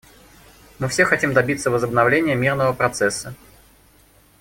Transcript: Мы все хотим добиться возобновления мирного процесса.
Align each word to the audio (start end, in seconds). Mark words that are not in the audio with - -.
Мы 0.79 0.87
все 0.89 1.05
хотим 1.05 1.33
добиться 1.33 1.69
возобновления 1.69 2.33
мирного 2.33 2.73
процесса. 2.73 3.35